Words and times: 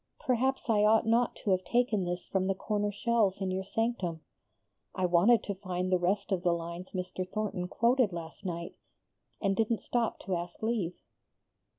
Perhaps 0.19 0.67
I 0.67 0.83
ought 0.83 1.05
not 1.05 1.35
to 1.43 1.51
have 1.51 1.63
taken 1.63 2.05
this 2.05 2.25
from 2.27 2.47
the 2.47 2.55
corner 2.55 2.91
shelves 2.91 3.39
in 3.39 3.51
your 3.51 3.63
sanctum? 3.63 4.21
I 4.95 5.05
wanted 5.05 5.43
to 5.43 5.53
find 5.53 5.91
the 5.91 5.99
rest 5.99 6.31
of 6.31 6.41
the 6.41 6.53
lines 6.53 6.89
Mr. 6.93 7.29
Thornton 7.31 7.67
quoted 7.67 8.11
last 8.11 8.43
night, 8.43 8.73
and 9.39 9.55
didn't 9.55 9.77
stop 9.77 10.17
to 10.21 10.35
ask 10.35 10.63
leave." 10.63 10.99